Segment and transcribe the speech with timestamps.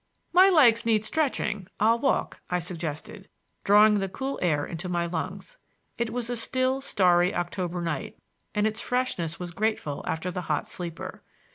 [0.33, 3.29] "My legs need stretching; I'll walk," I suggested,
[3.63, 5.59] drawing the cool air into my lungs.
[5.99, 8.17] It was a still, starry October night,
[8.55, 11.21] and its freshness was grateful after the hot sleeper.